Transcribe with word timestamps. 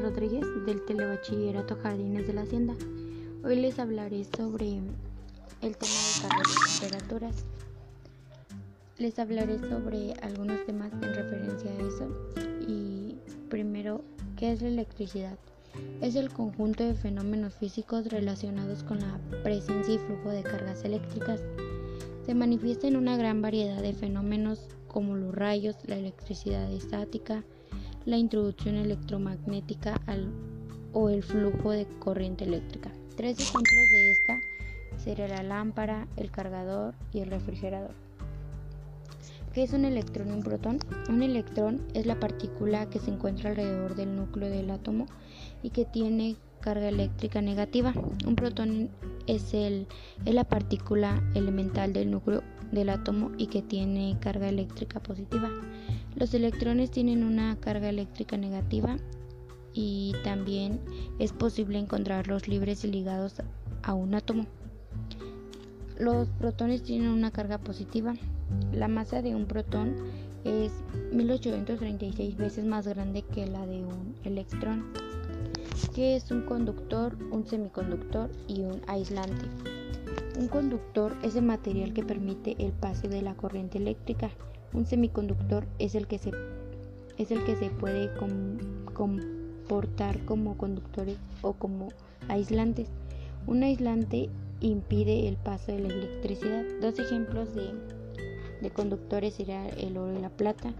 Rodríguez 0.00 0.46
del 0.66 0.84
Telebachillerato 0.84 1.76
Jardines 1.76 2.26
de 2.26 2.32
la 2.32 2.42
Hacienda. 2.42 2.74
Hoy 3.44 3.56
les 3.56 3.78
hablaré 3.78 4.24
sobre 4.24 4.78
el 5.60 5.76
tema 5.76 5.92
de 5.92 6.28
cargas 6.28 6.46
y 6.48 6.80
temperaturas. 6.80 7.44
Les 8.98 9.18
hablaré 9.18 9.58
sobre 9.58 10.14
algunos 10.22 10.64
temas 10.66 10.92
en 10.92 11.14
referencia 11.14 11.70
a 11.70 11.78
eso. 11.78 12.08
Y 12.66 13.16
primero, 13.48 14.02
¿qué 14.36 14.52
es 14.52 14.62
la 14.62 14.68
electricidad? 14.68 15.38
Es 16.00 16.16
el 16.16 16.30
conjunto 16.30 16.84
de 16.84 16.94
fenómenos 16.94 17.54
físicos 17.54 18.06
relacionados 18.08 18.82
con 18.82 19.00
la 19.00 19.18
presencia 19.42 19.94
y 19.94 19.98
flujo 19.98 20.30
de 20.30 20.42
cargas 20.42 20.84
eléctricas. 20.84 21.40
Se 22.26 22.34
manifiesta 22.34 22.88
en 22.88 22.96
una 22.96 23.16
gran 23.16 23.42
variedad 23.42 23.80
de 23.80 23.92
fenómenos 23.92 24.68
como 24.88 25.14
los 25.14 25.34
rayos, 25.34 25.76
la 25.84 25.96
electricidad 25.96 26.70
estática, 26.72 27.44
la 28.10 28.18
introducción 28.18 28.74
electromagnética 28.74 30.00
o 30.92 31.10
el 31.10 31.22
flujo 31.22 31.70
de 31.70 31.86
corriente 32.00 32.42
eléctrica. 32.42 32.90
Tres 33.16 33.38
ejemplos 33.38 33.88
de 33.92 34.10
esta 34.10 34.40
serían 34.96 35.30
la 35.30 35.42
lámpara, 35.44 36.08
el 36.16 36.32
cargador 36.32 36.96
y 37.12 37.20
el 37.20 37.30
refrigerador. 37.30 37.94
¿Qué 39.52 39.62
es 39.62 39.72
un 39.72 39.84
electrón 39.84 40.30
y 40.30 40.32
un 40.32 40.42
protón? 40.42 40.80
Un 41.08 41.22
electrón 41.22 41.86
es 41.94 42.04
la 42.04 42.18
partícula 42.18 42.90
que 42.90 42.98
se 42.98 43.12
encuentra 43.12 43.50
alrededor 43.50 43.94
del 43.94 44.16
núcleo 44.16 44.50
del 44.50 44.72
átomo 44.72 45.06
y 45.62 45.70
que 45.70 45.84
tiene 45.84 46.34
carga 46.60 46.88
eléctrica 46.88 47.40
negativa. 47.40 47.92
Un 48.26 48.36
protón 48.36 48.90
es, 49.26 49.54
el, 49.54 49.86
es 50.24 50.34
la 50.34 50.44
partícula 50.44 51.22
elemental 51.34 51.92
del 51.92 52.10
núcleo 52.10 52.42
del 52.72 52.88
átomo 52.88 53.32
y 53.36 53.48
que 53.48 53.62
tiene 53.62 54.16
carga 54.20 54.48
eléctrica 54.48 55.00
positiva. 55.00 55.50
Los 56.16 56.34
electrones 56.34 56.90
tienen 56.90 57.24
una 57.24 57.56
carga 57.56 57.88
eléctrica 57.88 58.36
negativa 58.36 58.96
y 59.72 60.14
también 60.24 60.80
es 61.18 61.32
posible 61.32 61.78
encontrarlos 61.78 62.48
libres 62.48 62.84
y 62.84 62.88
ligados 62.88 63.36
a 63.82 63.94
un 63.94 64.14
átomo. 64.14 64.46
Los 65.98 66.28
protones 66.30 66.82
tienen 66.82 67.08
una 67.08 67.30
carga 67.30 67.58
positiva. 67.58 68.14
La 68.72 68.88
masa 68.88 69.22
de 69.22 69.34
un 69.34 69.46
protón 69.46 69.96
es 70.44 70.72
1836 71.12 72.36
veces 72.36 72.64
más 72.64 72.86
grande 72.88 73.22
que 73.22 73.46
la 73.46 73.66
de 73.66 73.84
un 73.84 74.14
electrón, 74.24 74.86
que 75.88 76.16
es 76.16 76.30
un 76.30 76.42
conductor, 76.42 77.16
un 77.30 77.46
semiconductor 77.46 78.30
y 78.46 78.62
un 78.62 78.80
aislante. 78.86 79.46
Un 80.38 80.48
conductor 80.48 81.14
es 81.22 81.36
el 81.36 81.42
material 81.42 81.92
que 81.92 82.02
permite 82.02 82.56
el 82.58 82.72
paso 82.72 83.08
de 83.08 83.22
la 83.22 83.34
corriente 83.34 83.78
eléctrica 83.78 84.30
un 84.72 84.86
semiconductor 84.86 85.66
es 85.80 85.96
el 85.96 86.06
que 86.06 86.18
se, 86.18 86.30
es 87.18 87.32
el 87.32 87.44
que 87.44 87.56
se 87.56 87.70
puede 87.70 88.08
comportar 88.94 90.24
como 90.24 90.56
conductores 90.56 91.16
o 91.42 91.54
como 91.54 91.88
aislantes. 92.28 92.88
Un 93.48 93.64
aislante 93.64 94.28
impide 94.60 95.26
el 95.26 95.36
paso 95.36 95.72
de 95.72 95.80
la 95.80 95.88
electricidad. 95.88 96.62
Dos 96.80 97.00
ejemplos 97.00 97.52
de, 97.52 97.72
de 98.60 98.70
conductores 98.70 99.34
serían 99.34 99.70
el 99.76 99.96
oro 99.96 100.16
y 100.16 100.22
la 100.22 100.30
plata. 100.30 100.72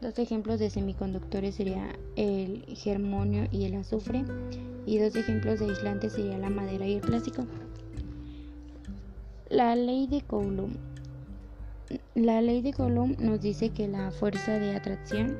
Dos 0.00 0.18
ejemplos 0.18 0.58
de 0.60 0.70
semiconductores 0.70 1.54
serían 1.54 1.96
el 2.16 2.64
germonio 2.76 3.48
y 3.50 3.64
el 3.64 3.74
azufre. 3.76 4.24
Y 4.84 4.98
dos 4.98 5.16
ejemplos 5.16 5.60
de 5.60 5.66
aislantes 5.66 6.12
serían 6.12 6.42
la 6.42 6.50
madera 6.50 6.86
y 6.86 6.94
el 6.94 7.00
plástico. 7.00 7.46
La 9.48 9.74
ley 9.74 10.06
de 10.06 10.22
Coulomb 10.22 10.76
la 12.16 12.40
ley 12.40 12.62
de 12.62 12.72
Coulomb 12.72 13.20
nos 13.20 13.40
dice 13.40 13.70
que 13.70 13.86
la 13.86 14.10
fuerza 14.10 14.58
de 14.58 14.74
atracción 14.74 15.36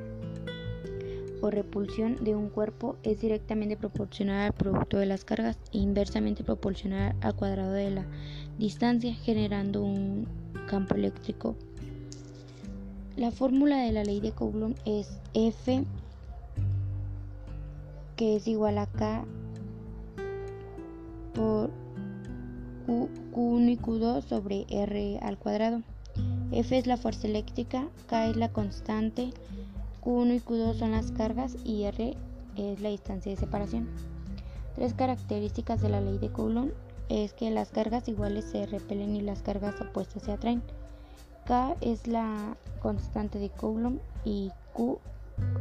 o 1.40 1.50
repulsión 1.50 2.22
de 2.22 2.36
un 2.36 2.50
cuerpo 2.50 2.96
es 3.02 3.20
directamente 3.20 3.76
proporcional 3.76 4.46
al 4.46 4.52
producto 4.52 4.98
de 4.98 5.06
las 5.06 5.24
cargas 5.24 5.58
e 5.72 5.78
inversamente 5.78 6.44
proporcional 6.44 7.16
al 7.20 7.34
cuadrado 7.34 7.72
de 7.72 7.90
la 7.90 8.06
distancia, 8.58 9.14
generando 9.14 9.82
un 9.82 10.28
campo 10.68 10.94
eléctrico. 10.94 11.56
La 13.16 13.30
fórmula 13.30 13.78
de 13.78 13.92
la 13.92 14.04
ley 14.04 14.20
de 14.20 14.32
Coulomb 14.32 14.76
es 14.84 15.08
F 15.32 15.84
que 18.16 18.36
es 18.36 18.46
igual 18.46 18.76
a 18.76 18.86
K 18.86 19.24
por 21.34 21.70
Q1 22.86 23.70
y 23.70 23.76
Q2 23.78 24.22
sobre 24.22 24.66
R 24.68 25.18
al 25.22 25.38
cuadrado. 25.38 25.80
F 26.52 26.76
es 26.76 26.86
la 26.86 26.98
fuerza 26.98 27.26
eléctrica, 27.26 27.88
K 28.06 28.28
es 28.28 28.36
la 28.36 28.52
constante, 28.52 29.30
Q1 30.02 30.36
y 30.36 30.40
Q2 30.40 30.74
son 30.74 30.90
las 30.92 31.10
cargas 31.12 31.56
y 31.64 31.84
R 31.84 32.14
es 32.56 32.80
la 32.80 32.90
distancia 32.90 33.32
de 33.32 33.38
separación. 33.38 33.88
Tres 34.74 34.92
características 34.92 35.80
de 35.80 35.88
la 35.88 36.02
ley 36.02 36.18
de 36.18 36.30
Coulomb 36.30 36.72
es 37.08 37.32
que 37.32 37.50
las 37.50 37.70
cargas 37.70 38.08
iguales 38.08 38.44
se 38.44 38.66
repelen 38.66 39.16
y 39.16 39.22
las 39.22 39.40
cargas 39.40 39.80
opuestas 39.80 40.22
se 40.22 40.32
atraen. 40.32 40.62
K 41.46 41.76
es 41.80 42.08
la 42.08 42.56
constante 42.80 43.38
de 43.38 43.50
Coulomb 43.50 44.00
y 44.24 44.50
Q 44.72 44.98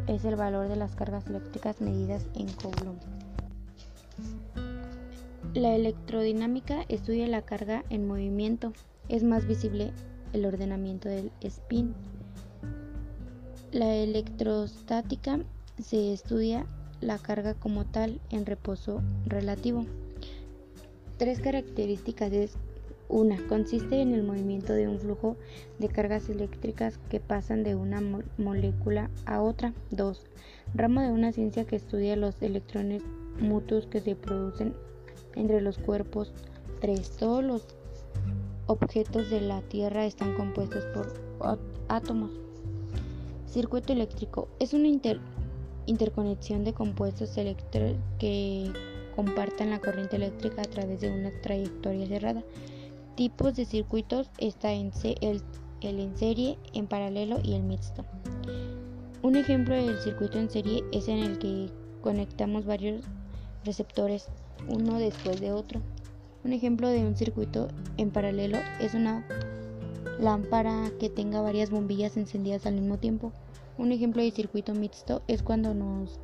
es 0.07 0.25
el 0.25 0.35
valor 0.35 0.67
de 0.67 0.75
las 0.75 0.95
cargas 0.95 1.27
eléctricas 1.27 1.79
medidas 1.79 2.25
en 2.33 2.47
Coulomb. 2.53 2.99
La 5.53 5.75
electrodinámica 5.75 6.83
estudia 6.89 7.27
la 7.27 7.43
carga 7.43 7.83
en 7.91 8.07
movimiento. 8.07 8.73
Es 9.09 9.23
más 9.23 9.45
visible 9.45 9.93
el 10.33 10.45
ordenamiento 10.45 11.07
del 11.07 11.31
spin. 11.41 11.93
La 13.71 13.93
electrostática 13.93 15.39
se 15.79 16.13
estudia 16.13 16.65
la 16.99 17.19
carga 17.19 17.53
como 17.53 17.85
tal 17.85 18.19
en 18.31 18.47
reposo 18.47 19.03
relativo. 19.27 19.85
Tres 21.17 21.39
características 21.39 22.33
es 22.33 22.57
una, 23.07 23.37
consiste 23.47 24.01
en 24.01 24.13
el 24.13 24.23
movimiento 24.23 24.73
de 24.73 24.87
un 24.87 24.99
flujo 24.99 25.35
de 25.79 25.87
cargas 25.89 26.29
eléctricas 26.29 26.99
que 27.09 27.19
pasan 27.19 27.63
de 27.63 27.75
una 27.75 28.01
molécula 28.37 29.09
a 29.25 29.41
otra. 29.41 29.73
2. 29.91 30.25
Ramo 30.73 31.01
de 31.01 31.11
una 31.11 31.31
ciencia 31.31 31.65
que 31.65 31.75
estudia 31.75 32.15
los 32.15 32.41
electrones 32.41 33.03
mutuos 33.39 33.87
que 33.87 34.01
se 34.01 34.15
producen 34.15 34.73
entre 35.35 35.61
los 35.61 35.77
cuerpos. 35.77 36.33
3. 36.81 37.17
Todos 37.17 37.43
los 37.43 37.67
objetos 38.67 39.29
de 39.29 39.41
la 39.41 39.61
Tierra 39.61 40.05
están 40.05 40.35
compuestos 40.35 40.83
por 40.85 41.13
átomos. 41.87 42.31
Circuito 43.47 43.93
eléctrico 43.93 44.47
es 44.59 44.73
una 44.73 44.89
interconexión 45.85 46.63
de 46.63 46.73
compuestos 46.73 47.37
eléctricos 47.37 47.95
que 48.19 48.71
compartan 49.15 49.69
la 49.69 49.79
corriente 49.79 50.17
eléctrica 50.17 50.61
a 50.61 50.65
través 50.65 50.99
de 51.01 51.09
una 51.09 51.31
trayectoria 51.41 52.07
cerrada. 52.07 52.43
Tipos 53.15 53.55
de 53.55 53.63
circuitos 53.63 54.29
está 54.39 54.73
en 54.73 54.91
el, 55.21 55.41
el 55.79 55.99
en 55.99 56.17
serie, 56.17 56.57
en 56.73 56.85
paralelo 56.85 57.39
y 57.41 57.53
el 57.53 57.63
mixto. 57.63 58.03
Un 59.21 59.37
ejemplo 59.37 59.73
del 59.73 59.97
circuito 59.99 60.37
en 60.37 60.49
serie 60.49 60.83
es 60.91 61.07
en 61.07 61.19
el 61.19 61.39
que 61.39 61.69
conectamos 62.01 62.65
varios 62.65 63.05
receptores 63.63 64.27
uno 64.67 64.99
después 64.99 65.39
de 65.39 65.53
otro. 65.53 65.81
Un 66.43 66.51
ejemplo 66.51 66.89
de 66.89 67.05
un 67.05 67.15
circuito 67.15 67.69
en 67.95 68.11
paralelo 68.11 68.57
es 68.81 68.93
una 68.93 69.25
lámpara 70.19 70.91
que 70.99 71.09
tenga 71.09 71.39
varias 71.41 71.69
bombillas 71.69 72.17
encendidas 72.17 72.65
al 72.65 72.75
mismo 72.75 72.97
tiempo. 72.97 73.31
Un 73.77 73.93
ejemplo 73.93 74.21
de 74.21 74.31
circuito 74.31 74.73
mixto 74.73 75.21
es 75.29 75.41
cuando 75.41 75.73
nos, 75.73 76.19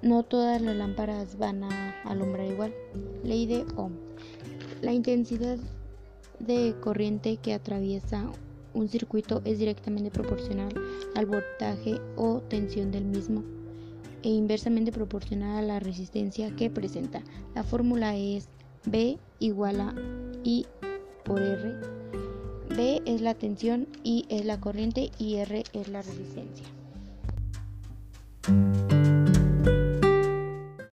no 0.00 0.22
todas 0.22 0.62
las 0.62 0.74
lámparas 0.74 1.36
van 1.36 1.64
a 1.64 2.00
alumbrar 2.04 2.46
igual. 2.46 2.74
Ley 3.22 3.44
de 3.44 3.66
Ohm. 3.76 3.92
La 4.80 4.92
intensidad 4.92 5.58
de 6.38 6.74
corriente 6.80 7.36
que 7.36 7.54
atraviesa 7.54 8.30
un 8.74 8.88
circuito 8.88 9.40
es 9.44 9.58
directamente 9.58 10.10
proporcional 10.10 10.74
al 11.14 11.26
voltaje 11.26 12.00
o 12.16 12.40
tensión 12.40 12.90
del 12.90 13.04
mismo 13.04 13.42
e 14.22 14.30
inversamente 14.30 14.90
proporcional 14.90 15.58
a 15.58 15.66
la 15.66 15.80
resistencia 15.80 16.54
que 16.56 16.70
presenta. 16.70 17.22
La 17.54 17.62
fórmula 17.62 18.16
es 18.16 18.48
B 18.86 19.18
igual 19.38 19.80
a 19.80 19.94
I 20.42 20.66
por 21.24 21.40
R. 21.40 21.74
B 22.76 23.02
es 23.04 23.20
la 23.20 23.34
tensión, 23.34 23.86
I 24.02 24.24
es 24.28 24.44
la 24.44 24.60
corriente 24.60 25.10
y 25.18 25.36
R 25.36 25.62
es 25.72 25.88
la 25.88 26.02
resistencia. 26.02 26.66